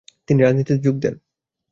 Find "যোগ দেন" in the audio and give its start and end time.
0.83-1.15